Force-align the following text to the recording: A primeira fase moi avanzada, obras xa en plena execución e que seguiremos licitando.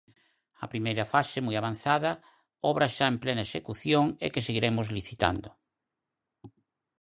A 0.63 0.65
primeira 0.73 1.05
fase 1.13 1.37
moi 1.45 1.55
avanzada, 1.57 2.11
obras 2.71 2.91
xa 2.97 3.05
en 3.13 3.17
plena 3.23 3.45
execución 3.47 4.05
e 4.25 4.27
que 4.33 4.45
seguiremos 4.47 4.87
licitando. 4.97 5.49